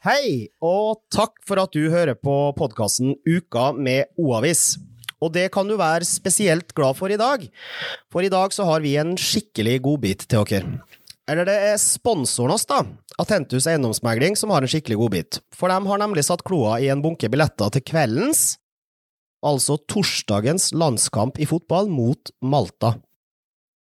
[0.00, 4.78] Hei, og takk for at du hører på podkasten Uka med O-avis.
[5.20, 7.44] Og det kan du være spesielt glad for i dag,
[8.08, 10.78] for i dag så har vi en skikkelig godbit til dere.
[11.28, 12.78] Eller det er sponsoren oss, da,
[13.20, 15.42] Atentus Eiendomsmegling, som har en skikkelig godbit.
[15.52, 18.54] For de har nemlig satt kloa i en bunke billetter til kveldens,
[19.44, 22.94] altså torsdagens, landskamp i fotball mot Malta.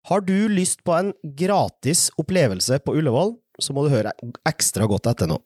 [0.08, 4.16] Har du lyst på en gratis opplevelse på Ullevål, så må du høre
[4.48, 5.42] ekstra godt etter nå.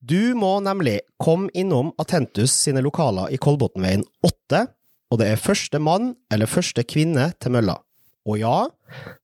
[0.00, 4.64] Du må nemlig komme innom Atentus sine lokaler i Kolbotnveien 8,
[5.12, 7.78] og det er første mann eller første kvinne til mølla.
[8.24, 8.56] Og ja,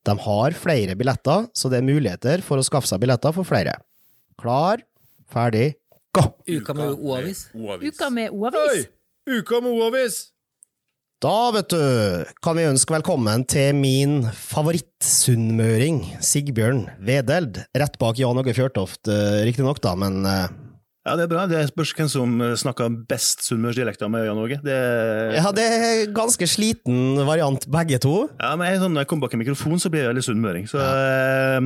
[0.06, 3.78] de har flere billetter, så det er muligheter for å skaffe seg billetter for flere.
[4.40, 4.82] Klar,
[5.32, 5.74] ferdig,
[6.16, 6.26] gå!
[6.50, 7.46] Uka med O-avis.
[7.54, 8.90] Uka med O-avis.
[9.30, 10.20] Uka med O-avis!
[11.20, 11.80] Da, vet du,
[12.40, 17.58] kan vi ønske velkommen til min favorittsunnmøring, Sigbjørn Vedeld.
[17.76, 20.46] Rett bak Jan Åge Fjørtoft, eh, riktignok, da, men eh,
[21.04, 21.44] Ja, det er bra.
[21.50, 24.62] Det spørs hvem som snakker best sunnmørsdialekter med Jan Åge.
[24.64, 24.78] Det,
[25.36, 28.30] Ja, det er ganske sliten variant, begge to.
[28.40, 30.70] ja, men jeg, sånn, når jeg kommer bak en mikrofon, så blir jeg veldig sunnmøring.
[30.72, 31.60] Så eh,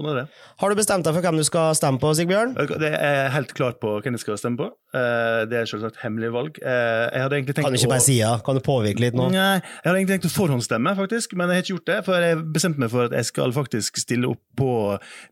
[0.00, 0.24] sånn er det.
[0.60, 2.54] Har du bestemt deg for hvem du skal stemme på, Sigbjørn?
[2.80, 4.68] Det er helt klart på hvem jeg skal stemme på.
[4.96, 6.58] Eh, Det er selvsagt hemmelig valg.
[6.62, 8.32] Eh, Jeg hadde tenkt Kan du ikke bare si ja?
[8.44, 9.28] Kan du påvirke litt nå?
[9.30, 11.98] Nei, jeg hadde egentlig tenkt å forhåndsstemme, faktisk, men jeg har ikke gjort det.
[12.08, 14.70] For jeg bestemte meg for at jeg skal faktisk stille opp på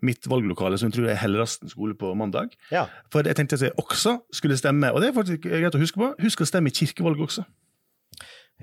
[0.03, 2.53] mitt valglokale, som jeg tror er Hellerasten skole på mandag.
[2.71, 2.87] Ja.
[3.11, 5.99] For jeg tenkte at jeg også skulle stemme, og det er faktisk greit å huske
[5.99, 7.45] på, husk å stemme i kirkevalget også.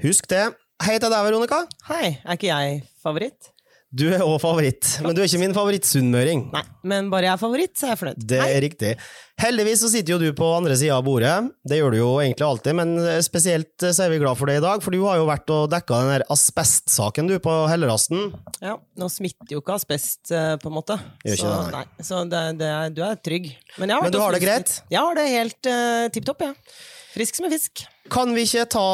[0.03, 0.45] Husk det.
[0.83, 1.61] Hei til deg, Veronica.
[1.87, 3.51] Hei, er ikke jeg favoritt?
[3.95, 6.49] Du er òg favoritt, men du er ikke min favorittsunnmøring.
[6.51, 8.25] Nei, men bare jeg er favoritt, så er jeg fornøyd.
[8.27, 8.89] Det er riktig.
[9.39, 11.31] Heldigvis så sitter jo du på andre sida av bordet.
[11.67, 12.91] Det gjør du jo egentlig alltid, men
[13.23, 15.69] spesielt så er vi glad for det i dag, for du har jo vært og
[15.71, 18.33] dekka den der asbestsaken du på Hellerasten.
[18.63, 20.99] Ja, Nå smitter jo ikke asbest, eh, på en måte.
[21.23, 21.85] Gjør ikke så, det, nei.
[21.85, 22.09] nei.
[22.09, 23.49] så det, det er, du er trygg.
[23.79, 24.77] Men, Men du har det greit?
[24.89, 26.55] Ja, Jeg har det helt uh, tipp topp, jeg.
[26.55, 26.91] Ja.
[27.15, 27.85] Frisk som en fisk.
[28.11, 28.85] Kan vi ikke ta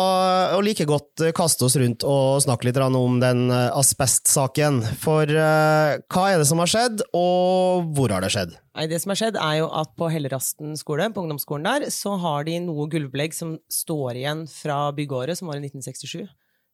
[0.54, 4.78] og like godt eh, kaste oss rundt og snakke litt om den eh, asbestsaken?
[5.02, 8.54] For uh, hva er det som har skjedd, og hvor har det skjedd?
[8.78, 12.14] Nei, det som har skjedd er jo at På Hellerasten skole, på ungdomsskolen der, så
[12.22, 16.30] har de noe gulvbelegg som står igjen fra byggeåret, som var i 1967.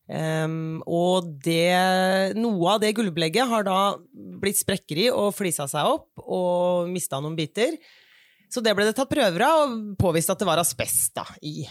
[0.08, 3.80] Um, og det, noe av det gulvbelegget har da
[4.40, 7.80] blitt sprekker i og flisa seg opp og mista noen biter.
[8.50, 11.66] Så det ble det tatt prøver av, og påvist at det var asbest da, i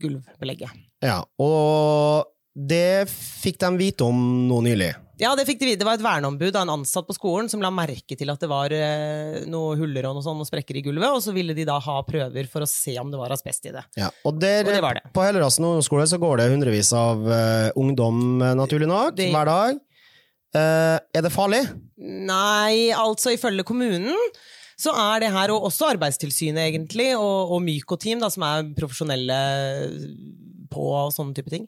[0.00, 0.72] gulvbelegget.
[1.04, 4.90] Ja, og det fikk de vite om nå nylig.
[5.20, 5.80] Ja, det fikk de vite.
[5.82, 8.48] Det var et verneombud av en ansatt på skolen som la merke til at det
[8.48, 11.66] var eh, noen huller og noe sånt, noen sprekker i gulvet, og så ville de
[11.68, 13.82] da ha prøver for å se om det var asbest i det.
[14.00, 15.04] Ja, og, der, Og det var det.
[15.16, 19.52] På Hellerassen ungdomsskole så går det hundrevis av eh, ungdom, eh, naturlig nok, Det- hver
[19.52, 19.80] dag.
[20.56, 21.60] Eh, er det farlig?
[22.00, 24.16] Nei, altså ifølge kommunen
[24.80, 29.40] så er det her, og også Arbeidstilsynet egentlig, og, og Myko-team, som er profesjonelle
[30.70, 31.66] på og sånne type ting,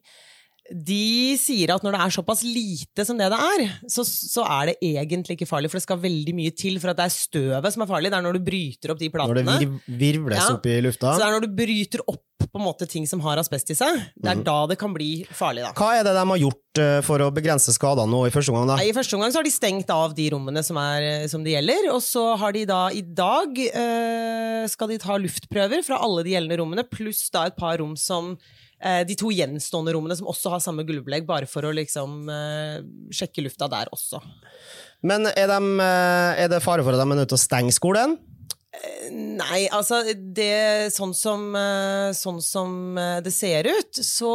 [0.72, 4.70] de sier at når det er såpass lite som det det er, så, så er
[4.70, 7.74] det egentlig ikke farlig, for det skal veldig mye til for at det er støvet
[7.74, 8.12] som er farlig.
[8.14, 9.42] Det er når du bryter opp de platene.
[9.48, 10.46] Når det virvles Ja.
[10.54, 11.12] opp i lufta?
[11.12, 13.74] Så det er når du bryter opp på en måte ting som har asbest i
[13.74, 14.40] seg, det Mhm.
[14.40, 15.62] er da det kan bli farlig.
[15.64, 15.72] da.
[15.72, 18.66] Hva er det de har gjort eh, for å begrense skadene nå i første omgang?
[18.68, 18.76] da?
[18.76, 21.54] Nei, I første omgang så har de stengt av de rommene som, er, som det
[21.54, 26.24] gjelder, og så har de da i dag øh, skal de ta luftprøver fra alle
[26.26, 28.36] de gjeldende rommene, pluss da et par rom som
[28.82, 32.82] eh, de to gjenstående rommene som også har samme gulvbelegg, bare for å liksom eh,
[33.14, 34.20] sjekke lufta der også.
[35.02, 38.18] Men er, eh, er det fare for at de er nødt til å stenge skolen?
[39.12, 44.34] Nei, altså det, sånn, som, eh, sånn som eh, det ser ut, så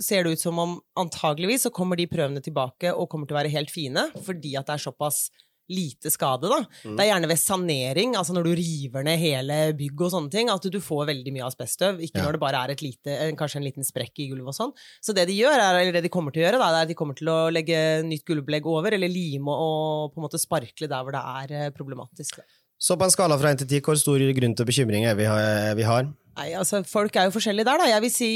[0.00, 3.42] ser det ut som om antageligvis så kommer de prøvene tilbake og kommer til å
[3.42, 5.26] være helt fine, fordi at det er såpass
[5.70, 6.44] lite skade.
[6.50, 6.58] da.
[6.82, 10.50] Det er gjerne ved sanering, altså når du river ned hele bygg og sånne ting,
[10.52, 12.24] at du får veldig mye asbeststøv, ikke Ja.
[12.26, 14.74] når det bare er et lite, kanskje en liten sprekk i gulvet og sånn.
[15.00, 16.88] Så det de gjør, er, eller det de kommer til å gjøre, da, er at
[16.88, 20.88] de kommer til å legge nytt gulvbelegg over, eller lime og på en måte sparkle
[20.90, 22.36] der hvor det er eh, problematisk.
[22.42, 22.44] Da.
[22.84, 25.24] Så på en skala fra 1 til 10, hvor stor grunn til bekymring er vi,
[25.30, 26.10] har- vi har?
[26.36, 27.86] Nei, altså, folk er jo forskjellige der, da.
[27.94, 28.30] Jeg vil si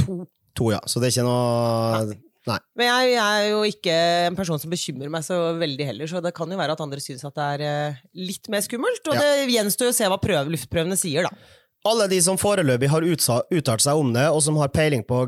[0.00, 0.24] to.
[0.58, 0.80] To, ja.
[0.90, 2.56] Så det er ikke noe Nei.
[2.74, 3.92] Men jeg, jeg er jo ikke
[4.26, 6.98] en person som bekymrer meg så veldig heller, så det kan jo være at andre
[6.98, 8.98] syns at det er eh, litt mer skummelt.
[9.06, 9.20] Og Ja.
[9.22, 11.30] det gjenstår jo å se hva prøve, luftprøvene sier, da.
[11.84, 15.24] Alle de som foreløpig har uttalt seg om det, og som har peiling på,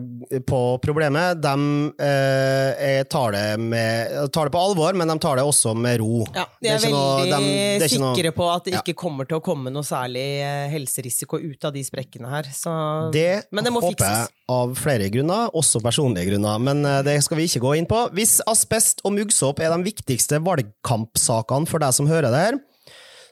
[0.46, 1.54] på problemet, de
[1.98, 6.20] eh, tar, det med, tar det på alvor, men de tar det også med ro.
[6.36, 8.82] Ja, de er er, veldig noe- veldig er sikre noe- på at det Ja.
[8.84, 12.44] ikke kommer til å komme noe særlig eh, helserisiko ut av de sprekkene her.
[12.54, 17.02] Så Det, Men det må håper jeg av flere grunner, også personlige grunner, men eh,
[17.02, 18.04] det skal vi ikke gå inn på.
[18.14, 22.58] Hvis asbest og muggsåp er de viktigste valgkampsakene for deg som hører det her,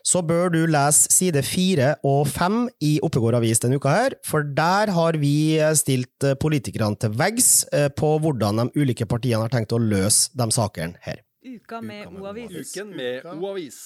[0.06, 4.46] så bør du lese side fire og fem i Oppegård Avis denne uka her, for
[4.46, 9.74] der har vi stilt politikerne til veggs eh, på hvordan de ulike partiene har tenkt
[9.74, 11.22] å løse de sakene her.
[11.42, 12.70] Uka med O-avis.
[12.74, 13.80] Uken med O-avis.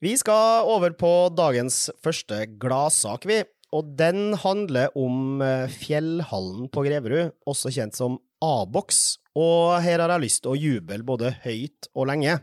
[0.00, 3.42] Vi skal over på dagens første gladsak, vi.
[3.74, 9.18] Og den handler om eh, Fjellhallen på Greverud, også kjent som A-boks.
[9.36, 12.38] Og her har jeg lyst til å juble både høyt og lenge.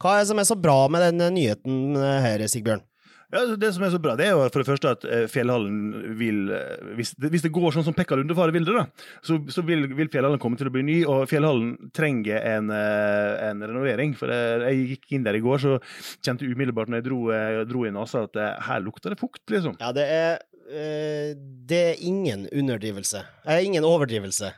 [0.00, 2.86] Hva er det som er så bra med den nyheten her, Sigbjørn?
[3.30, 5.26] Ja, altså, det som er så bra, det er jo for det første at eh,
[5.30, 8.82] Fjellhallen vil eh, Hvis det, hvis det går sånn som Pekka Lundefare vil det, da,
[9.22, 10.98] så, så vil, vil, Fjellhallen komme til å bli ny.
[11.06, 14.16] Og Fjellhallen trenger en, en renovering.
[14.18, 15.78] For jeg gikk inn der i går, så
[16.18, 17.20] kjente jeg umiddelbart når jeg dro,
[17.70, 19.78] dro i nesa at her lukter det fukt, liksom.
[19.78, 21.09] Ja, det er Eh,
[21.70, 23.22] det er ingen underdrivelse.
[23.46, 24.50] Eh, ingen overdrivelse.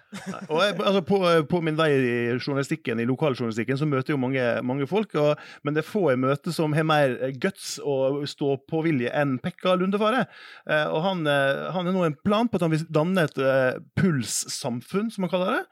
[0.52, 1.18] og jeg, altså på,
[1.50, 5.42] på, min vei i journalistikken, i lokaljournalistikken så møter jeg jo mange, mange folk, og,
[5.62, 10.24] men det er få jeg møter som har mer guts og stå-på-vilje enn Pekka Lundefare.
[10.66, 13.38] Eh, og han, eh, han har nå en plan på at han vil danne et
[13.42, 15.62] uh, pulssamfunn, som han kaller det.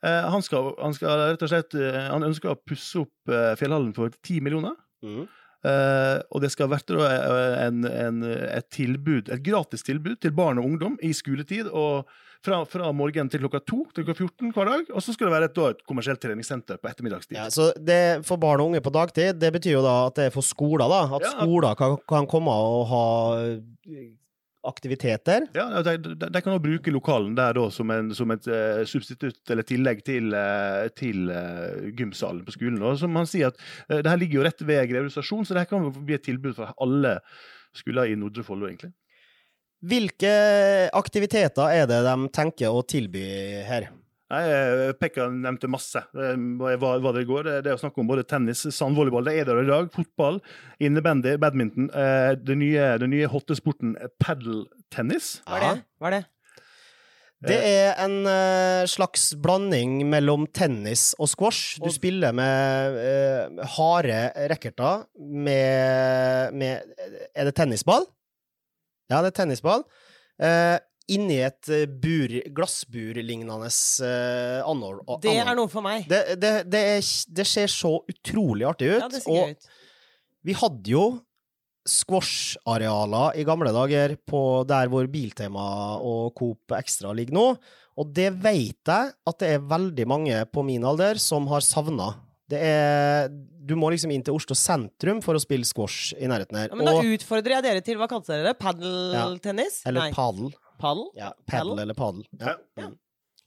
[0.00, 4.38] Han, skal, han, skal, rett og slett, han ønsker å pusse opp Fjellhallen for ti
[4.40, 4.72] millioner.
[5.04, 5.26] Mm.
[5.60, 10.64] Uh, og det skal være en, en, et tilbud, et gratis tilbud til barn og
[10.70, 11.68] ungdom i skoletid.
[11.68, 12.08] og
[12.44, 14.92] fra, fra morgen til klokka to til klokka 14 hver dag.
[14.94, 17.36] Og så skal det være et, da, et kommersielt treningssenter på ettermiddagstid.
[17.36, 20.30] Ja, så det For barn og unge på dagtid, det betyr jo da at det
[20.30, 21.02] er for skoler, da?
[21.18, 23.04] At ja, skoler kan, kan komme og ha
[24.66, 25.46] aktiviteter.
[25.56, 28.82] Ja, De, de, de kan også bruke lokalen der da, som, en, som et uh,
[28.88, 32.80] substitutt eller tillegg til, uh, til uh, gymsalen på skolen.
[32.84, 35.56] Og som han sier at uh, det her ligger jo rett ved Greverud stasjon, så
[35.56, 37.18] det her kan bli et tilbud for alle
[37.76, 38.92] skoler i Nordre Follo, egentlig.
[39.80, 40.30] Hvilke
[40.92, 43.24] aktiviteter er det de tenker å tilby
[43.64, 43.88] her?
[44.30, 47.48] Nei, eh, Pekka nevnte masse hva, hva det går.
[47.64, 50.38] Det er å snakke om både tennis, sandvolleyball, det er der i dag, fotball,
[50.78, 51.88] innebandy, badminton.
[51.90, 55.40] Eh, den nye, den nye hottesporten padeltennis.
[55.48, 55.88] Hva er det?
[55.98, 56.26] Hva er det?
[57.40, 61.78] Det er en uh, slags blanding mellom tennis og squash.
[61.80, 64.18] Du spiller med uh, harde
[64.52, 66.92] racketer med, med,
[67.32, 68.04] Er det tennisball?
[69.08, 69.86] Ja, det er tennisball.
[70.36, 70.76] Uh,
[71.14, 75.02] inni et eh, bur, glassburlignende uh, anhold.
[75.24, 76.06] Det er noe for meg.
[76.10, 76.84] Det, det, det,
[77.28, 79.02] det, ser så utrolig artig ut.
[79.02, 79.68] Ja, det ser gøy ut.
[80.46, 81.04] vi hadde jo
[81.88, 85.66] squash-arealer i gamle dager på der hvor Biltema
[85.96, 87.46] og Coop Extra ligger nå,
[88.00, 92.12] og det vet jeg at det er veldig mange på min alder som har savna.
[92.50, 96.56] Det er Du må liksom inn til Oslo sentrum for å spille squash i nærheten
[96.58, 96.70] her.
[96.72, 98.56] Ja, men da utfordrer jeg dere til Hva kalte dere det?
[98.58, 99.82] Padeltennis?
[99.84, 100.50] Ja, eller padel.
[100.80, 101.06] Padel?
[101.18, 102.24] Ja, paddle eller padel.
[102.40, 102.56] Ja.
[102.80, 102.90] ja.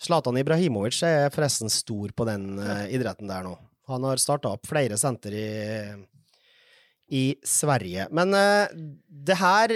[0.03, 3.53] Zlatan Ibrahimovic er forresten stor på den uh, idretten der nå.
[3.91, 5.47] Han har starta opp flere senter i,
[7.11, 8.07] i Sverige.
[8.15, 8.67] Men uh,
[9.07, 9.75] det her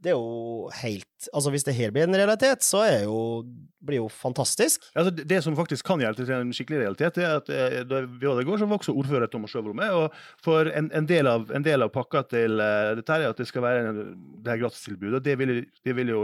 [0.00, 1.06] det er jo helt
[1.36, 3.44] Altså, hvis det her blir en realitet, så er jo,
[3.84, 4.86] blir jo fantastisk.
[4.96, 8.24] Altså, det som faktisk kan hjelpe til en skikkelig realitet, er at eh, da vi
[8.24, 9.92] var der i går, så var også ordfører Thomas Sjøvold med.
[9.92, 13.42] Og for en, en, del av, en, del av, pakka til uh, dette er at
[13.42, 14.00] det skal være en,
[14.40, 15.20] det her gratistilbudet.
[15.26, 15.52] Det vil,
[15.84, 16.22] det vil jo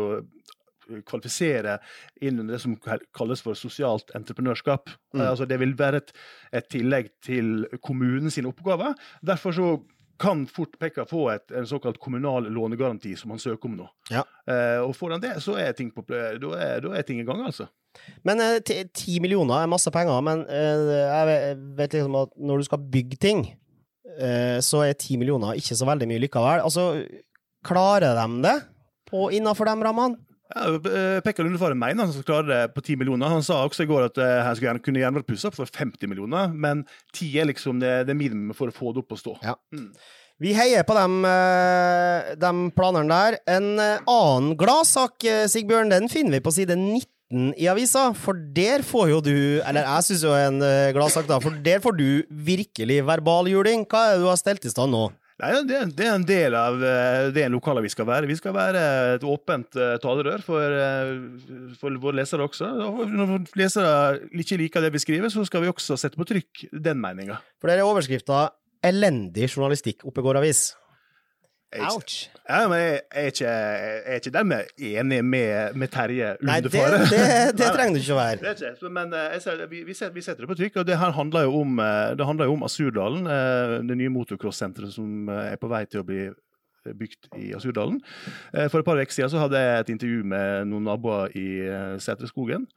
[1.06, 1.76] kvalifisere
[2.24, 4.88] inn under det som kalles for sosialt entreprenørskap.
[5.14, 5.24] Mm.
[5.26, 6.14] Altså, det vil være et,
[6.56, 8.96] et tillegg til kommunens oppgaver.
[9.26, 9.68] Derfor så
[10.18, 13.88] kan fort Pekka få et, en såkalt kommunal lånegaranti som han søker om nå.
[14.10, 14.24] Ja.
[14.48, 17.26] Eh, og får han det, så er ting, på, da er, da er ting i
[17.26, 17.68] gang, altså.
[18.26, 22.68] Men eh, ti millioner er masse penger, men eh, jeg vet liksom at når du
[22.68, 23.44] skal bygge ting,
[24.16, 26.64] eh, så er ti millioner ikke så veldig mye likevel.
[26.64, 26.90] Altså,
[27.66, 28.56] klarer de det
[29.10, 30.22] på, innafor de rammene?
[30.54, 33.32] Ja, eh, Pekka Lundefaren mener han skal klare det på 10 millioner.
[33.32, 36.10] Han sa også i går at uh, han skulle kunne gjerne vært pussa for 50
[36.10, 36.84] millioner, men
[37.16, 39.34] 10 er liksom det, det minimumet for å få det opp og stå.
[39.42, 39.56] Ja.
[39.74, 39.90] Mm.
[40.44, 43.38] Vi heier på de, eh, de planene der.
[43.48, 49.08] En annen gladsak, Sigbjørn, den finner vi på side 19 i avisa, for der får
[49.10, 50.60] jo du Eller jeg syns jo er en
[50.94, 53.88] gladsak, da, for der får du virkelig verbaljuling.
[53.88, 55.08] Hva er det du har stelt i stand nå?
[55.36, 58.28] Nei, det, det, er en del av eh, det en lokalavis skal være.
[58.30, 58.84] Vi skal være
[59.18, 62.70] et åpent uh, talerør for, uh, for, våre lesere også.
[62.86, 63.90] Og når lesere
[64.32, 67.36] ikke liker det vi skriver, så skal vi også sette på trykk den meninga.
[67.60, 68.46] For det er overskrifta
[68.86, 70.70] 'Elendig journalistikk' oppe avis.
[71.74, 72.30] Ouch.
[72.48, 73.48] Ja, men jeg, er ikke,
[74.06, 77.22] jeg ikke dermed enig med, med Terje Nei, det, det,
[77.58, 78.52] det, trenger du ikke å være.
[78.54, 80.80] Ikke, men eh, ser, vi, vi, setter, vi, setter, det på trykk.
[80.80, 84.14] og Det her handler jo om, eh, det handler jo om Asurdalen, eh, det nye
[84.14, 86.28] motocross-senteret som er på vei til å bli
[86.86, 87.98] bygd i Asurdalen.
[88.70, 91.48] For et par uker siden så hadde jeg et intervju med noen naboer i
[91.98, 92.68] Setreskogen.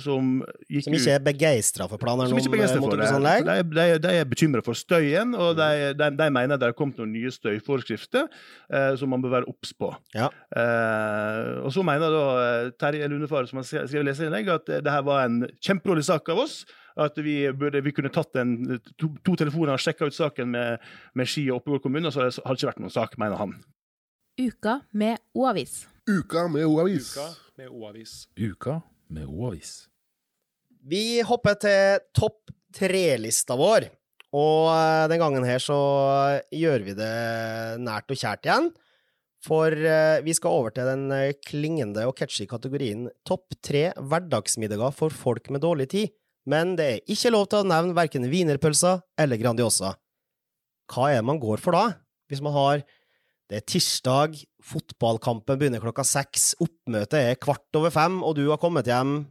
[0.00, 3.44] Som gikk Som ikke er begeistra for planer om motorcross-anlegg?
[3.44, 6.96] De, de, de er bekymra for støyen, og de, de, de mener det har kommet
[6.98, 9.92] noen nye støyforskrifter eh, som man bør være obs på.
[10.16, 10.30] Ja.
[10.56, 14.82] Eh, og så mener da eh, Terje Lundefar, som har skrevet skrevet leserinnlegg, at eh,
[14.84, 16.62] det her var en kjempedårlig sak av oss.
[17.00, 18.56] At vi, burde, vi kunne tatt en,
[19.00, 20.82] to, to telefoner og sjekka ut saken med,
[21.16, 23.54] med Ski og Oppegård kommune, og så hadde det ikke vært noen sak, mener han.
[24.40, 25.86] Uka med O-avis.
[26.08, 27.14] Uka med O-avis.
[27.16, 28.16] Uka med O-avis.
[28.36, 28.82] Uka
[29.14, 29.86] med O-avis.
[30.82, 33.88] Vi hopper til topp tre-lista vår.
[34.32, 35.76] Og eh, den gangen her så
[36.54, 37.12] gjør vi det
[37.84, 38.70] nært og kjært igjen.
[39.42, 44.94] For eh, vi skal over til den eh, klingende og catchy kategorien topp tre hverdagsmiddager
[44.96, 46.14] for folk med dårlig tid.
[46.48, 49.92] Men det er ikke lov til å nevne verken wienerpølser eller Grandiosa.
[50.90, 51.84] Hva er det man går for da?
[52.30, 52.84] Hvis man har
[53.50, 58.60] Det er tirsdag, fotballkampen begynner klokka seks, oppmøtet er kvart over fem, og du har
[58.62, 59.24] kommet hjem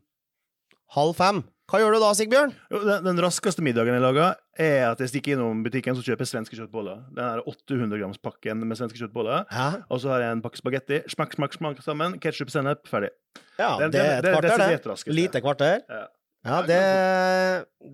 [0.95, 1.43] halv fem.
[1.71, 2.51] Hva gjør du da, Sigbjørn?
[2.73, 6.27] Jo, Den, den raskeste middagen jeg lager, er at jeg stikker innom butikken og kjøper
[6.27, 7.05] svenske kjøttboller.
[7.15, 9.45] Den her 800 grams pakken med svenske kjøttboller.
[9.47, 11.00] Ja, Og så har jeg en pakke spagetti.
[11.13, 12.17] Smakk, smakk, smakk sammen.
[12.19, 13.13] Ketsjup, sennep, ferdig.
[13.57, 15.15] ja Den- det er et det er kvarter, det.
[15.15, 15.79] Lite kvarter.
[15.88, 16.03] Ja.
[16.43, 16.81] Ja, det,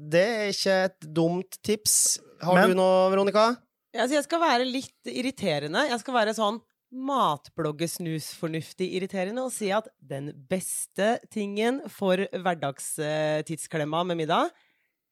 [0.09, 2.17] det er ikke et dumt tips.
[2.41, 3.45] Har Men- du noe, Veronica?
[3.93, 5.85] Altså, jeg skal være litt irriterende.
[5.89, 6.59] Jeg skal være sånn
[6.91, 14.53] matbloggesnusfornuftig irriterende og si at den beste tingen for hverdagstidsklemma med middag,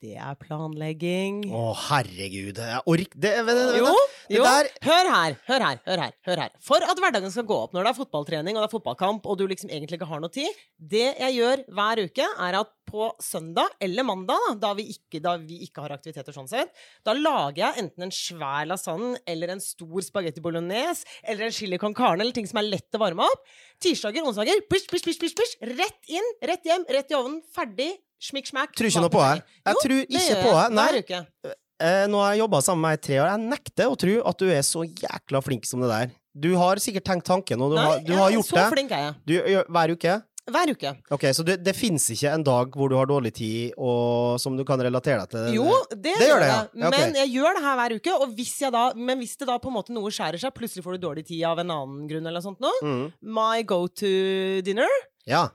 [0.03, 1.46] det er planlegging.
[1.55, 2.60] Å, herregud.
[2.60, 3.94] Jeg orker det, det, det, Jo,
[4.36, 4.44] jo.
[4.44, 6.13] der Hør her, hør her, hør her.
[6.27, 6.51] hør her.
[6.62, 9.39] For at hverdagen skal gå opp når det er fotballtrening og det er fotballkamp, og
[9.39, 13.10] du liksom egentlig ikke har noe tid Det jeg gjør hver uke, er at på
[13.24, 16.72] søndag eller mandag, da, vi ikke, da vi ikke har aktiviteter sånn sett,
[17.06, 21.80] da lager jeg enten en svær lasagne eller en stor spagetti bolognese eller en chili
[21.82, 23.44] con carne eller ting som er lett å varme opp.
[23.84, 25.58] Tirsdager, onsdager, push, push, push, push, push.
[25.75, 27.42] Rett inn, rett hjem, rett i ovnen.
[27.56, 27.92] Ferdig.
[28.25, 28.74] Smikk, smakk.
[28.80, 29.44] Tror ikke noe på her.
[29.68, 30.86] Jeg tror det ikke på jeg Nei.
[30.88, 31.56] Hver uke.
[31.84, 33.32] Eh, nå har jeg jobba sammen med deg i tre år.
[33.34, 36.14] Jeg nekter å tro at du er så jækla flink som det der.
[36.36, 38.64] Du har sikkert tenkt tanken, og du, Nei, har, du har gjort så det.
[38.72, 39.18] flink er jeg.
[39.28, 39.36] Du,
[39.75, 40.16] hver uke?
[40.46, 40.92] Hver uke.
[41.10, 44.54] Ok, Så det, det fins ikke en dag hvor du har dårlig tid, og som
[44.58, 45.56] du kan relatere deg til?
[45.58, 46.52] Jo, det, Det gjør det, det.
[46.52, 46.60] ja.
[46.84, 47.00] Ja, okay.
[47.00, 48.14] Men jeg gjør det her hver uke.
[48.22, 50.86] Og hvis jeg da, men hvis det da på en måte noe skjærer seg, plutselig
[50.86, 53.08] får du dårlig tid av en annen grunn, eller noe sånt noe, Mm.
[53.25, 54.14] my go to
[54.62, 54.90] dinner
[55.25, 55.48] Ja.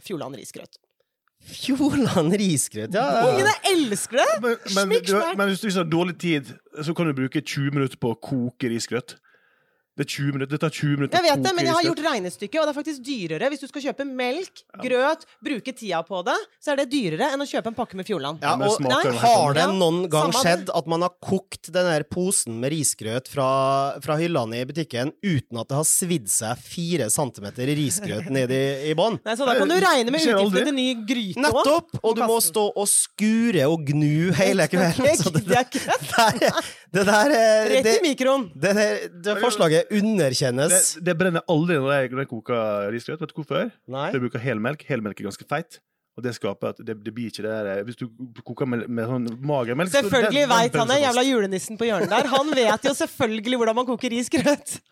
[0.00, 0.80] Fjordland risgrøt.
[1.46, 3.04] Fjordland risgrøt, ja.
[3.20, 3.26] ja.
[3.28, 4.30] Ungene elsker det!
[4.42, 6.48] Men, men, du, men hvis du har dårlig tid,
[6.82, 9.14] så kan du bruke 20 minutter på å koke risgrøt.
[9.96, 12.00] Det, er 20 minutter, det tar 20 minutter Jeg vet det, men jeg har gjort
[12.04, 13.48] regnestykket, og det er faktisk dyrere.
[13.48, 17.40] Hvis du skal kjøpe melk, grøt, bruke tida på det, så er det dyrere enn
[17.40, 18.44] å kjøpe en pakke med Fjordland.
[18.44, 22.04] Ja, og Nei, Har det noen gang samme skjedd at man har kokt den der
[22.12, 23.48] posen med risgrøt fra,
[24.04, 28.62] fra hyllene i butikken uten at det har svidd seg fire centimeter risgrøt ned i,
[28.90, 29.16] i bånn?
[29.32, 31.48] Så da kan du regne med utgiftene til ny gryte òg.
[31.48, 31.98] Nettopp!
[32.02, 35.08] Og du må stå og skure og gnu hele kvelden.
[35.24, 36.36] Så det, Det er det, der,
[36.92, 38.84] det der det, det, det, der,
[39.24, 40.94] det forslaget underkjennes.
[40.96, 43.20] Det, det brenner aldri når jeg, når jeg koker risgrøt.
[43.22, 43.74] Vet du hvorfor?
[43.86, 44.08] Nei.
[44.08, 44.86] For jeg bruker helmelk.
[44.88, 45.80] Helmelk er ganske feit.
[46.16, 48.06] Og det skaper at det, det blir ikke det der Hvis du
[48.40, 52.28] koker med, med sånn magermelk så Selvfølgelig veit han det, jævla julenissen på hjørnet der.
[52.32, 54.78] Han vet jo selvfølgelig hvordan man koker risgrøt.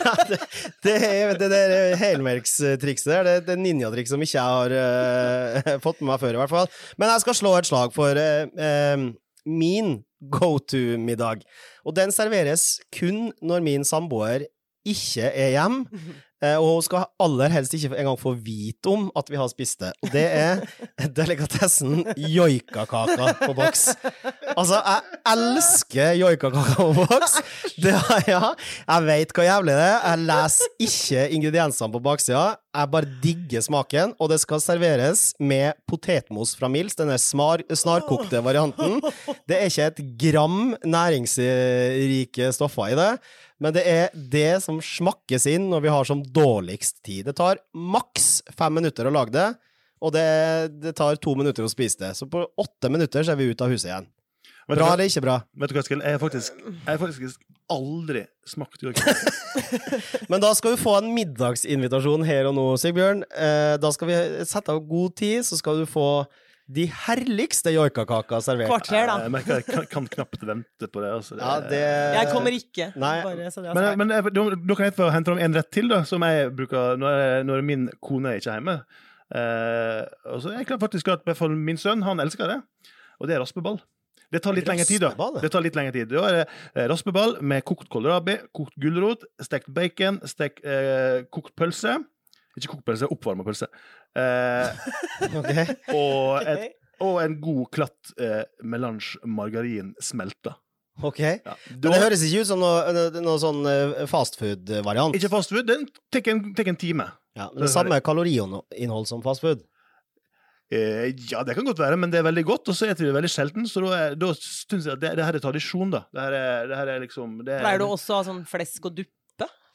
[0.00, 0.38] Ja, det,
[0.82, 0.94] det,
[1.38, 6.22] det der helmelkstrikset der, det, det ninjatriks som ikke jeg har uh, fått med meg
[6.22, 6.70] før, i hvert fall.
[6.98, 9.04] Men jeg skal slå et slag for uh, eh,
[9.50, 11.42] min go to-middag.
[11.84, 14.46] Og den serveres kun når min samboer
[14.86, 15.84] ikke er hjem.
[16.42, 19.80] eh, Og hun skal aller helst ikke engang få vite om at vi har spist
[19.84, 19.92] det.
[20.04, 20.62] Og det er
[21.18, 23.86] delikatessen joikakaka på boks.
[24.56, 27.38] Altså, jeg elsker joikakaka på boks.
[27.80, 27.94] Det,
[28.28, 28.52] ja,
[28.86, 30.00] jeg vet hva jævlig det er.
[30.10, 32.44] Jeg leser ikke ingrediensene på baksida.
[32.70, 38.38] Jeg bare digger smaken, og det skal serveres med potetmos fra Mils, denne smar, snarkokte
[38.46, 39.00] varianten.
[39.50, 43.10] Det er ikke et gram næringsrike stoffer i det,
[43.60, 47.26] men det er det som smakkes inn når vi har som dårligst tid.
[47.28, 49.48] Det tar maks fem minutter å lage det,
[50.00, 50.24] og det,
[50.80, 52.14] det tar to minutter å spise det.
[52.16, 54.08] Så på åtte minutter så er vi ute av huset igjen.
[54.70, 55.34] Vet Bra hva- eller ikke bra?
[55.60, 56.00] Vet du hva, Eskil?
[56.06, 57.40] Jeg har faktisk, jeg faktisk
[57.70, 59.00] aldri smakt joik.
[60.30, 63.24] Men da skal du få en middagsinvitasjon her og nå, Sigbjørn.
[63.34, 66.06] Eh, da skal vi sette av god tid, så skal du få
[66.70, 68.70] de herligste joikakaka servert.
[68.70, 69.16] Kvarter, da.
[69.24, 71.10] Jeg merker jeg kan, kan knapt vente på det.
[71.16, 71.34] Altså.
[71.36, 71.80] Det- Ja, det
[72.20, 72.86] Jeg kommer ikke.
[72.96, 73.14] Nei.
[73.24, 76.22] Bare Men, men da, da kan jeg få hente fram en rett til, da, som
[76.22, 78.76] jeg bruker når, jeg, når min kone ikke er hjemme.
[79.30, 80.02] Eh,
[80.34, 82.60] og så er jeg faktisk at i min sønn han elsker det,
[83.20, 83.80] og det er raspeball.
[84.30, 85.10] Det tar litt lengre tid, da.
[85.42, 86.08] Det tar litt lengre tid.
[86.12, 86.44] Da er det
[86.76, 91.96] eh, raspeball med kokt kålrabi, kokt gulrot, stekt bacon, stekt eh, kokt pølse.
[92.60, 93.68] Ikke kokt pølse, oppvarma pølse.
[94.18, 94.82] Eh,
[95.40, 95.64] okay.
[95.96, 100.58] og, et, og en god klatt eh, melange margarin smelta.
[101.00, 101.20] ok.
[101.24, 101.56] Ja.
[101.70, 105.16] Men det høres ikke ut som noe, noe sånn eh, fastfood-variant.
[105.18, 107.10] Ikke fastfood, den tar en, en time.
[107.38, 109.64] Ja, men det samme kaloriinnhold som fastfood.
[110.70, 113.08] Eh, ja, det kan godt være, men det er veldig godt, og så spiser vi
[113.08, 113.66] det veldig sjelden.
[113.66, 116.04] Så da, da syns jeg at det, det her er tradisjon, da.
[116.14, 118.44] Det her er, det her er liksom det er, Pleier du også å ha sånn
[118.46, 119.16] flesk og duppe,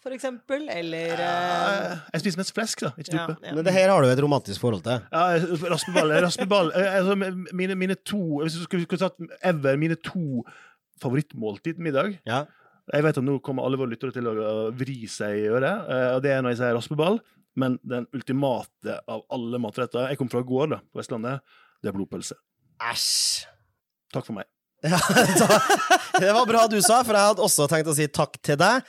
[0.06, 0.68] for eksempel?
[0.70, 3.42] Eller Eh, Jeg spiser mest flesk, da, ikke ja, duppe.
[3.50, 3.56] ja.
[3.58, 5.02] Men det her har du et romantisk forhold til.
[5.12, 5.24] Ja,
[5.74, 6.14] raspeball.
[6.26, 6.70] raspeball.
[6.78, 7.16] Eh, Altså,
[7.54, 10.44] mine, mine to Hvis du skulle, skulle tatt ever mine to
[11.02, 12.46] favorittmåltid middag Ja.
[12.94, 15.88] Jeg vet at nå kommer alle våre lyttere til å uh, vri seg i øret,
[16.14, 17.16] og det er når jeg sier raspeball.
[17.58, 21.42] Men den ultimate av alle matretter Jeg kom fra gård da, på Vestlandet.
[21.82, 22.38] Det er blodpølse.
[22.86, 23.48] Æsj.
[24.14, 24.46] Takk for meg.
[24.86, 25.00] Ja,
[26.22, 28.86] det var bra du sa, for jeg hadde også tenkt å si takk til deg.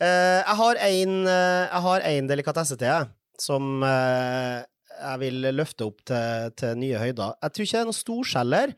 [0.00, 4.62] Eh, jeg har en, eh, jeg har en delikatesse til, jeg, som eh,
[5.00, 7.36] jeg vil løfte opp til, til nye høyder.
[7.44, 8.72] Jeg tror ikke det er noen storskjeller,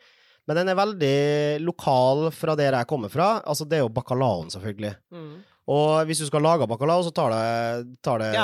[0.51, 1.17] men den er veldig
[1.63, 3.37] lokal fra der jeg kommer fra.
[3.47, 4.97] Altså, det er jo bacalaoen, selvfølgelig.
[5.15, 5.33] Mm.
[5.71, 8.41] Og hvis du skal lage bacalao, så tar det, tar det Det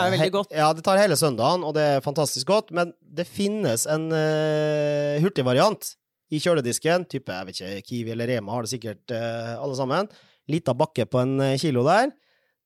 [0.54, 0.60] er.
[0.60, 2.70] Ja, det tar hele søndagen, og det er fantastisk godt.
[2.70, 5.90] Men det finnes en uh, hurtigvariant
[6.30, 7.08] i kjøledisken.
[7.10, 10.06] Type, jeg vet ikke, Kiwi eller Rema har det sikkert uh, alle sammen.
[10.46, 12.14] Lita bakke på en kilo der.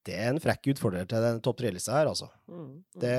[0.02, 2.28] Det er en frekk utfordrer til den topp tre-lista her, altså.
[2.50, 2.62] Mm.
[2.62, 2.78] Mm.
[3.04, 3.16] Det,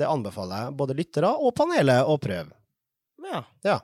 [0.00, 2.54] det anbefaler jeg både lyttere og panelet å prøve.
[3.26, 3.44] Ja.
[3.66, 3.78] Ja.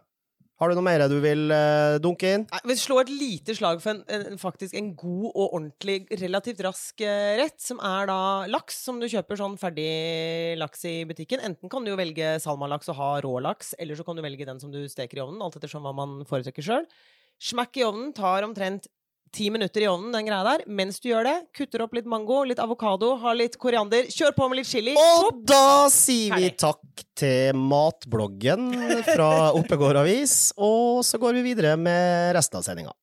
[0.56, 2.46] Har du noe mer du vil uh, dunke inn?
[2.48, 6.62] Jeg Vi slår et lite slag for en, en, faktisk en god og ordentlig, relativt
[6.64, 11.44] rask uh, rett, som er da laks, som du kjøper sånn ferdig laks i butikken.
[11.44, 14.48] Enten kan du jo velge salmalaks og ha rå laks, eller så kan du velge
[14.48, 16.88] den som du steker i ovnen, alt ettersom hva man foretrekker sjøl.
[17.36, 18.88] Smakk i ovnen, tar omtrent
[19.35, 20.64] ti minutter i ovnen, den greia der.
[20.66, 24.49] Mens du gjør det, kutter opp litt mango, litt avokado, har litt koriander, kjør på
[24.50, 24.95] med litt chili.
[24.99, 26.59] Og da sier vi Herlig.
[26.62, 28.71] takk til matbloggen
[29.09, 32.94] fra Oppegård Avis, og så går vi videre med resten av sendinga.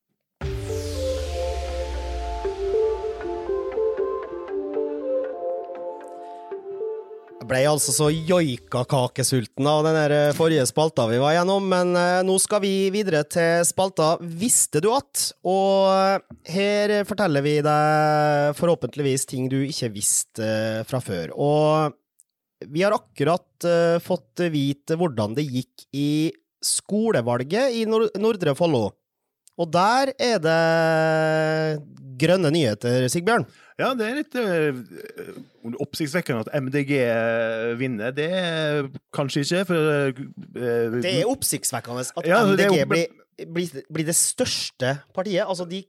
[7.43, 12.21] Jeg ble altså så joikakakesulten av den eh, forrige spalta vi var gjennom, men eh,
[12.23, 15.25] nå skal vi videre til spalta Visste du at?
[15.43, 20.47] Og eh, her forteller vi deg forhåpentligvis ting du ikke visste
[20.88, 21.36] fra før.
[21.36, 23.67] Og vi har akkurat
[24.08, 26.32] fått vite hvordan det gikk i
[26.63, 28.86] skolevalget i Nordre Follo.
[29.60, 30.60] Og der er det
[32.20, 33.46] grønne nyheter, Sigbjørn.
[33.82, 36.92] Ja, det er litt eh, oppsiktsvekkende at MDG
[37.80, 38.13] vinner.
[38.13, 43.08] Det er kanskje ikke, for eh, Det er oppsiktsvekkende at Ja, er MDG blir,
[43.50, 45.46] blir, blir det største partiet.
[45.48, 45.84] Altså, de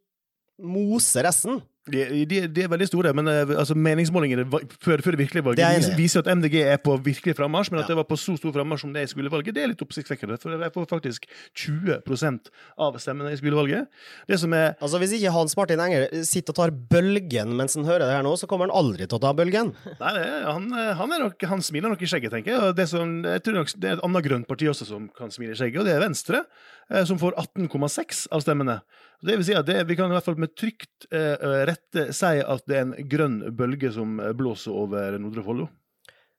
[0.65, 1.61] moser resten.
[1.93, 4.47] De, de, de er veldig store, men eh, altså, meningsmålingene
[4.81, 7.83] før, før det virkelige valget er jeg viser at MDG er på virkelig frammarsj, men
[7.83, 7.93] at Ja.
[7.93, 10.39] det var på så stor frammarsj som det er i skolevalget, det er litt oppsiktsvekkende.
[10.41, 11.27] For de får faktisk
[11.61, 12.49] 20%
[12.81, 13.91] av stemmene i skolevalget.
[14.29, 17.85] Det som er Altså, Hvis ikke Hans Martin Enger sitter og tar bølgen mens han
[17.85, 19.75] hører det her nå, så kommer han aldri til å ta bølgen.
[20.01, 22.61] Nei, det han, han, er nok, han smiler nok i skjegget, tenker jeg.
[22.71, 25.33] Og det, som, jeg tror nok, det er et annet grønt parti også som kan
[25.35, 26.45] smile i skjegget, og det er Venstre,
[26.91, 28.81] eh, som får 18,6 av stemmene.
[29.25, 32.35] Det vil si at det, vi kan i hvert fall med trygt eh, rette si
[32.43, 35.71] at det er en grønn bølge som eh, blåser over Nordre Follo.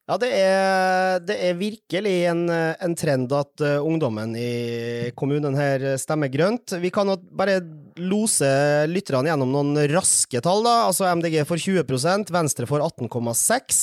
[0.06, 5.82] Ja, det er, det er virkelig en, en trend at uh, ungdommen i kommunen her
[5.98, 6.76] stemmer grønt.
[6.78, 7.56] Vi kan bare
[7.98, 8.46] lose
[8.86, 10.76] lytterne gjennom noen raske tall, da.
[10.92, 13.82] Altså MDG får 20% Venstre får 18,6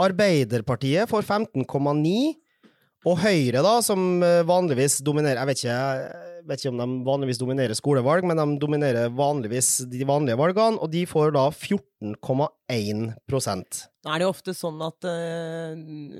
[0.00, 2.32] Arbeiderpartiet får 15,9
[3.04, 5.78] og Høyre, da, som eh, vanligvis dominerer Jeg vet ikke,
[6.48, 10.92] vet ikke om de vanligvis dominerer skolevalg, men de dominerer vanligvis de vanlige valgene, og
[10.92, 13.02] de får da 14,1
[14.04, 15.72] Nå er det jo ofte sånn at uh,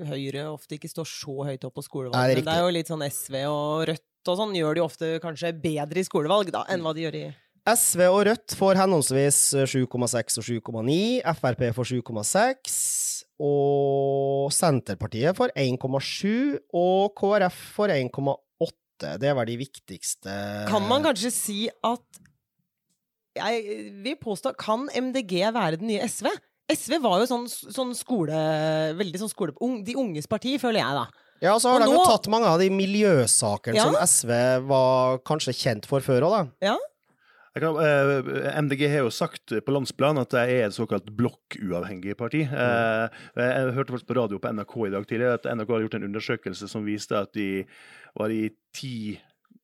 [0.09, 2.17] Høyre ofte ikke står så høyt opp på skolevalg.
[2.17, 4.79] Nei, det er men det er jo litt sånn SV og Rødt og sånn gjør
[4.79, 7.27] de ofte kanskje bedre i skolevalg da, enn hva de gjør i
[7.65, 9.39] SV og Rødt får henholdsvis
[9.73, 10.97] 7,6 og 7,9.
[11.39, 12.75] Frp får 7,6.
[13.41, 16.59] Og Senterpartiet får 1,7.
[16.77, 18.44] Og KrF får 1,8.
[19.01, 20.33] Det var de viktigste
[20.71, 22.21] Kan man kanskje si at
[23.37, 23.65] Jeg
[24.05, 26.29] vil påstå Kan MDG være den nye SV?
[26.73, 28.33] SV var jo sånn, sånn skole...
[28.97, 29.53] Veldig sånn skole...
[29.85, 31.03] De unges parti, føler jeg, da.
[31.45, 33.85] Ja, så har Og de jo tatt mange av de miljøsakene Ja.
[33.85, 34.31] som SV
[34.71, 36.71] var kanskje kjent for før òg, da.
[36.71, 36.77] Ja.
[37.55, 42.17] Jeg kan, eh, MDG har jo sagt på landsplan at de er et såkalt blokkuavhengig
[42.19, 42.41] parti.
[42.43, 45.95] Eh, jeg hørte faktisk på radio på NRK i dag tidlig at NRK har gjort
[46.01, 47.63] en undersøkelse som viste at de
[48.19, 49.21] var i ti,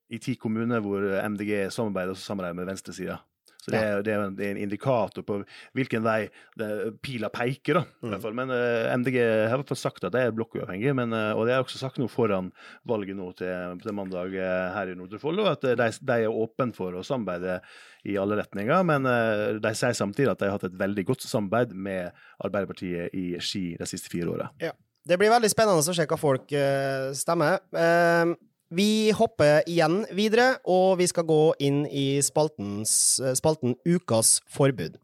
[0.07, 3.19] i ti kommuner hvor MDG samarbeider og samarbeider med venstresida.
[3.61, 5.41] Så det, er, det, er en, det er en indikator på
[5.77, 6.21] hvilken vei
[6.59, 6.71] det,
[7.05, 7.81] pila peker.
[7.81, 8.37] da, i hvert fall.
[8.39, 11.45] Men uh, MDG har i hvert fall sagt at de er blokkuavhengige, men, uh, og
[11.47, 12.51] det er også sagt noe foran
[12.89, 16.41] valget nå til, til mandag eh, her i Nordre Follo, at eh, de, de er
[16.43, 17.61] åpne for å samarbeide
[18.09, 18.85] i alle retninger.
[18.87, 23.17] Men eh, de sier samtidig at de har hatt et veldig godt samarbeid med Arbeiderpartiet
[23.17, 24.51] i Ski de siste fire åra.
[24.61, 27.61] Det blir veldig spennende å se hva folk eh, stemmer.
[27.73, 28.35] Eh,
[28.71, 34.99] vi hopper igjen videre, og vi skal gå inn i spaltens, eh, spalten Ukas forbud.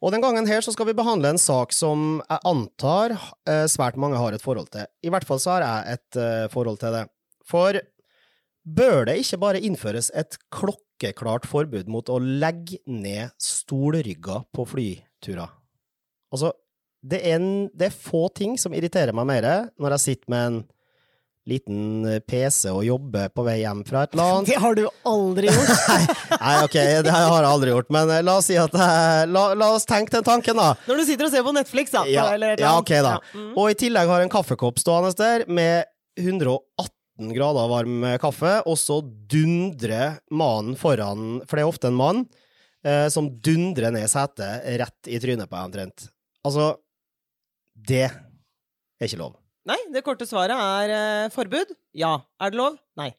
[0.00, 3.12] Og den gangen her så skal vi behandle en sak som jeg antar
[3.44, 4.88] eh, svært mange har et forhold til.
[5.04, 7.04] I hvert fall så har jeg et eh, forhold til det.
[7.44, 7.76] For
[8.64, 15.52] bør det ikke bare innføres et klokkeklart forbud mot å legge ned stolrygger på flyturer?
[16.32, 16.54] Altså,
[17.04, 19.48] det er, en, det er få ting som irriterer meg mer
[19.80, 20.60] når jeg sitter med en
[21.50, 24.46] liten eh, PC og jobbe på vei hjem fra et land.
[24.50, 25.72] Det har du aldri gjort!
[26.40, 29.44] Nei, ok, det har jeg aldri gjort, men eh, la oss si at eh, la,
[29.58, 30.72] la oss tenke den tanken, da.
[30.88, 32.04] Når du sitter og ser på Netflix, da.
[32.10, 33.16] Ja, eller ja, ok, da.
[33.18, 33.50] Ja, mm.
[33.54, 39.00] Og i tillegg har en kaffekopp stående der med 118 grader varm kaffe, og så
[39.02, 42.24] dundrer mannen foran, for det er ofte en mann,
[42.86, 46.08] eh, som dundrer ned setet rett i trynet på deg omtrent.
[46.46, 46.72] Altså,
[47.76, 49.36] det er ikke lov.
[49.70, 51.68] Nei, det korte svaret er eh, forbud.
[51.94, 52.16] Ja.
[52.42, 52.78] Er det lov?
[52.98, 53.12] Nei.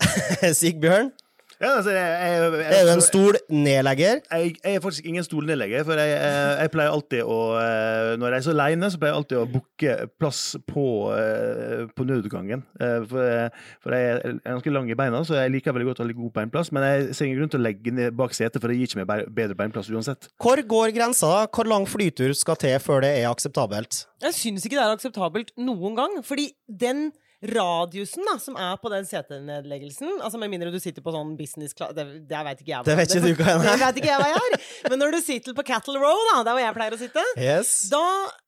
[0.60, 1.10] Sigbjørn,
[1.56, 4.18] Ja, altså, jeg, jeg, jeg, er du en stol nedlegger.
[4.28, 8.34] jeg, jeg er faktisk ingen stolnedlegger, for jeg, jeg, jeg pleier alltid å eh, Når
[8.34, 10.84] jeg er så aleine, så pleier jeg alltid å booke plass på,
[11.16, 12.66] eh, på nødutgangen.
[12.76, 13.48] Eh, For,
[13.84, 16.20] for jeg er ganske lang i beina, så jeg liker veldig godt å ha litt
[16.20, 16.72] god beinplass.
[16.76, 19.00] Men jeg ser ingen grunn til å legge ned bak setet, for det gir ikke
[19.06, 20.28] meg bedre beinplass uansett.
[20.42, 21.44] Hvor går grensa, da?
[21.56, 24.04] Hvor lang flytur skal til før det er akseptabelt?
[24.24, 27.08] Jeg syns ikke det er akseptabelt noen gang, fordi den
[27.44, 31.74] radiusen da, som er på den setenedleggelsen Altså Med mindre du sitter på sånn business
[31.76, 33.80] class Det, det vet ikke jeg Det vet ikke du hva det er.
[33.82, 34.64] vet ikke jeg hva jeg er.
[34.90, 37.74] Men når du sitter på Cattle Row, da, der hvor jeg pleier å sitte, Yes.
[37.92, 38.02] da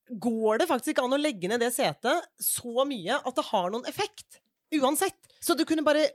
[0.08, 3.68] går det faktisk ikke an å legge ned det setet så mye at det har
[3.74, 4.40] noen effekt.
[4.78, 5.18] Uansett.
[5.44, 6.06] Så du kunne bare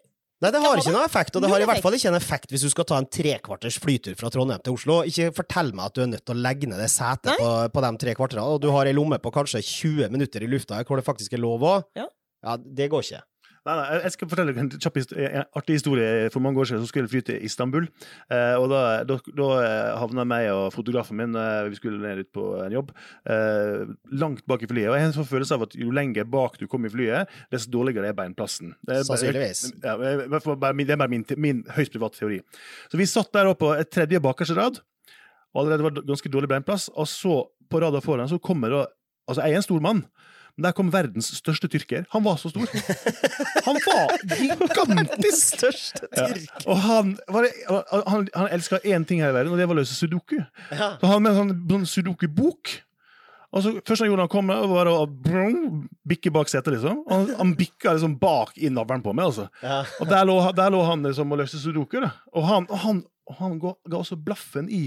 [0.44, 2.18] Nei, det har ikke noen noe effekt, og det har i hvert fall ikke en
[2.18, 4.98] effekt hvis du skal ta en trekvarters flytur fra Trondheim til Oslo.
[5.08, 7.84] Ikke fortell meg at du er nødt til å legge ned det setet på, på
[7.86, 11.00] de tre kvarterne, og du har ei lomme på kanskje 20 minutter i lufta hvor
[11.00, 11.86] det faktisk er lov òg.
[11.96, 12.10] Ja.
[12.44, 13.22] Ja, det går ikke.
[13.64, 16.08] Nei, nei, jeg skal fortelle en kjapp en artig historie.
[16.34, 17.86] For mange år siden så skulle jeg fly til Istanbul.
[18.28, 22.26] Eh, og da, da, da eh, havna meg og fotografen min eh, Vi skulle ned
[22.26, 22.92] ut på en jobb.
[23.24, 23.86] Eh,
[24.20, 24.90] langt bak i flyet.
[24.92, 27.32] Og jeg har en sånn følelse av at jo lenger bak du kommer i flyet,
[27.56, 28.74] desto dårligere er beinplassen.
[28.84, 29.64] Det er bare- Sannsynligvis.
[29.80, 32.42] Ja, i hvert bare min- det er bare min, min høyst private teori.
[32.92, 34.82] Så vi satt der oppe på et tredje bakerste rad.
[35.56, 36.90] Og allerede var det ganske dårlig beinplass.
[37.00, 38.84] Og så, på rada foran, så kommer da
[39.24, 40.04] Altså, jeg er en stor mann.
[40.54, 42.04] Men der kom verdens største tyrker.
[42.14, 42.68] Han var så stor.
[43.66, 45.56] Han var gigantisk!
[45.58, 46.28] Største Ja.
[46.70, 47.48] Og han, var
[48.10, 50.38] han, han elska én ting her i verden, og det var å løse sudoku.
[50.70, 50.94] Ja.
[51.02, 52.74] Så han med en sånn, sånn sudoku-bok.
[53.54, 55.08] Og så Først han gjorde han kom, var å
[56.10, 57.02] bikke bak setet, liksom.
[57.06, 59.48] Og han, han bikka liksom bak i navlen på meg, altså.
[59.66, 59.82] Ja.
[60.02, 61.98] Og der lå, der lå han liksom og løste sudoku.
[62.04, 62.14] Da.
[62.34, 64.86] Og han, og han, og han ga, ga også blaffen i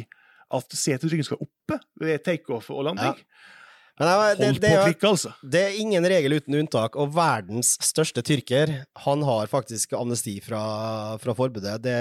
[0.54, 3.18] at setetryggen skal oppe ved takeoff og landing.
[3.18, 3.24] Men
[3.96, 4.06] det,
[4.36, 5.32] det, det, på er, altså.
[5.40, 8.74] det er ingen regel uten unntak, og verdens største tyrker
[9.06, 10.60] han har faktisk amnesti fra,
[11.22, 11.78] fra forbudet.
[11.84, 11.96] Det,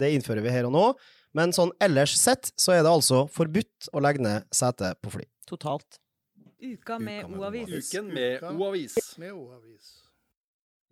[0.00, 0.84] det innfører vi her og nå.
[1.32, 5.24] Men sånn ellers sett så er det altså forbudt å legge ned setet på fly.
[5.48, 5.96] Totalt.
[6.62, 7.72] Uka med O-avis.
[7.72, 9.00] Uken med O-avis.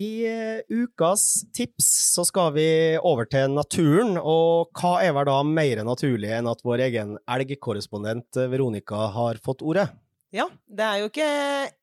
[0.01, 2.69] I eh, ukas tips så skal vi
[3.05, 8.41] over til naturen, og hva er vel da mer naturlig enn at vår egen elgkorrespondent
[8.41, 9.91] eh, Veronica har fått ordet?
[10.33, 11.25] Ja, det er jo ikke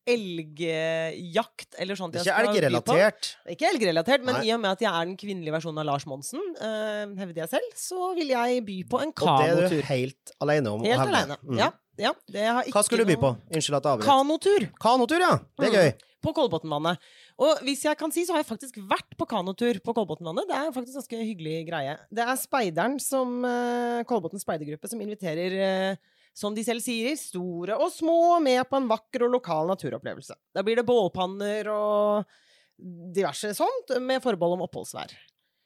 [0.07, 3.29] elgjakt eller sånt Det er ikke elgrelatert.
[3.45, 4.45] Er Ikke elgrelatert, men Nei.
[4.47, 7.51] i og med at jeg er den kvinnelige versjonen av Lars Monsen, uh, hevder jeg
[7.57, 9.51] selv, så vil jeg by på en kanotur.
[9.51, 10.81] Og det er du helt alene om.
[10.81, 11.12] å Helt hevde.
[11.13, 11.38] aleine.
[11.43, 11.60] Mm.
[11.60, 11.69] Ja,
[12.07, 13.33] ja, det har ikke Hva skulle du by på?
[13.51, 14.07] Unnskyld at jeg avbrøt.
[14.07, 15.33] Kanotur Kanotur, ja.
[15.57, 15.79] Det er Mm.
[15.81, 15.93] gøy.
[16.27, 16.97] på Kolbotnvannet.
[17.39, 20.47] Og hvis jeg kan si, så har jeg faktisk vært på kanotur på Kolbotnvannet.
[20.49, 21.93] Det er faktisk en ganske hyggelig greie.
[22.12, 25.95] Det er speideren som uh, Kolbotn speidergruppe som inviterer, eh,
[26.38, 30.38] som de selv sier, store og små med på en vakker og lokal naturopplevelse.
[30.54, 32.38] Da blir det bålpanner og
[32.78, 35.15] diverse sånt, med forbehold om oppholdsvær.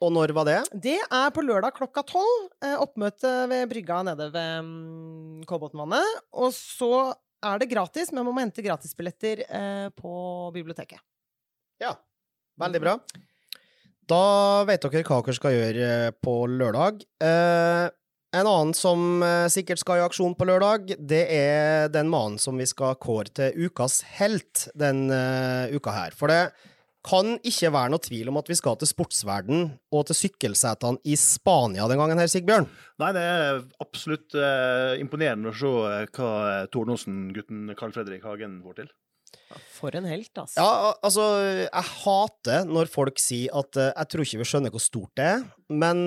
[0.02, 0.60] Og når var det?
[0.88, 2.48] Det er på lørdag klokka tolv.
[2.64, 6.24] Eh, oppmøte ved brygga nede ved mm, Kolbotnvannet.
[6.42, 7.12] Og så
[7.46, 10.14] er det gratis, men man må hente gratisbilletter eh, på
[10.56, 11.04] biblioteket.
[11.84, 11.94] Ja.
[12.62, 12.96] Veldig bra.
[14.12, 14.24] Da
[14.68, 17.06] vet dere hva dere skal gjøre eh, på lørdag.
[17.24, 17.86] Eh,
[18.32, 22.60] en annen som eh, sikkert skal i aksjon på lørdag, det er den mannen som
[22.60, 26.16] vi skal kåre til ukas helt den eh, uka her.
[26.18, 26.46] For det,
[27.06, 31.18] kan ikke være noe tvil om at vi skal til sportsverden og til sykkelsetene i
[31.18, 32.68] Spania den gangen her, Sigbjørn.
[33.02, 38.84] Nei, det er absolutt eh, imponerende å se eh, hva Tårnåsen-gutten Carl Fredrik Hagen får
[38.84, 38.92] til.
[39.74, 40.62] For en helt, altså.
[40.62, 41.26] Ja, altså,
[41.66, 45.30] jeg hater når folk sier at eh, jeg tror ikke vi skjønner hvor stort det
[45.34, 46.06] er, men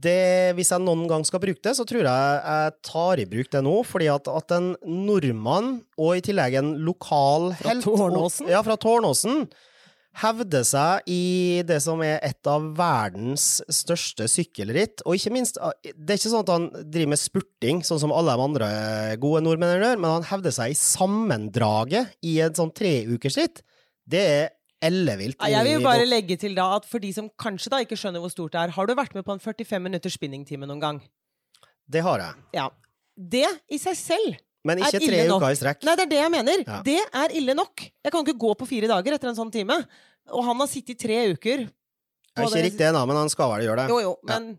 [0.00, 3.50] det, hvis jeg noen gang skal bruke det, så tror jeg jeg tar i bruk
[3.52, 7.98] det nå, fordi at, at en nordmann, og i tillegg en lokal Fra helt og-
[8.00, 8.48] Tårnåsen?
[8.52, 9.44] Ja, fra Tårnåsen.
[10.20, 15.70] Hevder seg i det som er et av verdens største sykkelritt, og ikke minst ah,
[15.86, 18.70] Det er ikke sånn at han driver med spurting, sånn som alle de andre
[19.22, 23.62] gode nordmennene gjør, men han hevder seg i sammendraget i et sånn treukersritt.
[24.10, 24.50] Det er
[24.82, 25.36] ellevilt.
[25.40, 28.22] Ja, Jeg vil bare legge til da at for de som kanskje da ikke skjønner
[28.22, 31.00] hvor stort det er, har du vært med på en 45 minutters spinningtime noen gang?
[31.90, 32.46] Det har jeg.
[32.56, 32.68] Ja.
[33.20, 35.84] Det i seg selv Men ikke tre uker i strekk.
[35.88, 36.62] Nei, det er det jeg mener.
[36.66, 36.80] Ja.
[36.84, 37.80] Det er ille nok.
[38.04, 39.76] Jeg kan ikke gå på fire dager etter en sånn time.
[40.30, 41.64] Og han har sittet i tre uker.
[41.66, 43.88] Det er ikke riktig ennå, men han skal vel gjøre det.
[43.90, 44.38] Jo, jo, Ja.
[44.38, 44.58] men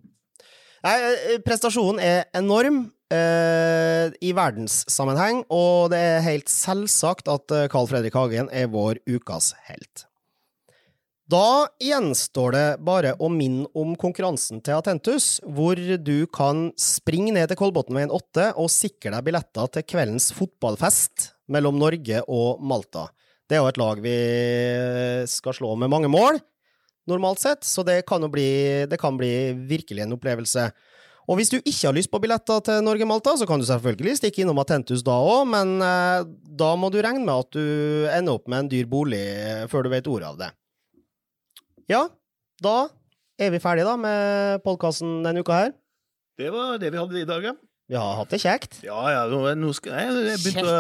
[0.82, 7.68] Nei, eh, prestasjonen er enorm eh, i verdenssammenheng, og det er helt selvsagt at eh,
[7.70, 10.08] Carl Fredrik Hagen er vår ukas helt.
[11.32, 17.48] Da gjenstår det bare å minne om konkurransen til Atentus, hvor du kan springe ned
[17.48, 23.06] til Kolbotnveien 8 og sikre deg billetter til kveldens fotballfest mellom Norge og Malta.
[23.48, 24.18] Det er jo et lag vi
[25.32, 26.42] skal slå med mange mål,
[27.08, 29.34] normalt sett, så det kan bli, det kan bli
[29.72, 30.68] virkelig en opplevelse.
[31.32, 34.44] Og hvis du ikke har lyst på billetter til Norge-Malta, så kan du selvfølgelig stikke
[34.44, 36.26] innom Atentus da òg, men eh,
[36.60, 39.30] da må du regne med at du ender opp med en dyr bolig
[39.72, 40.58] før du vet ordet av det.
[41.90, 42.06] Ja,
[42.62, 42.78] da
[43.42, 45.76] er vi ferdige da med podkasten denne uka her.
[46.38, 47.54] Det var det vi hadde i dag, ja.
[47.92, 48.78] Vi har hatt det kjekt.
[48.86, 50.76] Ja, ja, nå, skal jeg, jeg, begynte,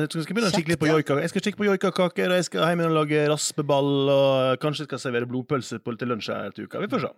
[0.00, 1.20] jeg skal begynne å kikke litt på joikakaker.
[1.26, 5.02] Jeg skal kikke på joikakaker, og jeg skal hjem og lage raspeball, og kanskje skal
[5.02, 6.80] servere blodpølse på, til lunsj her til uka.
[6.80, 7.12] Vi får se.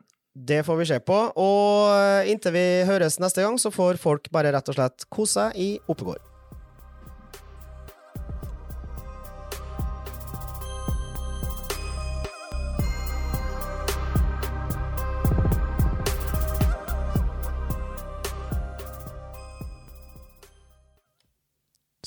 [0.50, 1.18] Det får vi se på.
[1.46, 5.62] Og inntil vi høres neste gang, så får folk bare rett og slett kose seg
[5.62, 6.35] i Oppegård.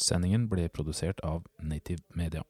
[0.09, 2.41] Sendingen ble produsert av Native Media.